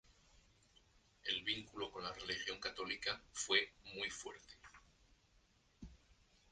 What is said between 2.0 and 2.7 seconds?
la religión